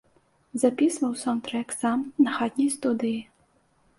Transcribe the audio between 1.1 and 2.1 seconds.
саўнд-трэк сам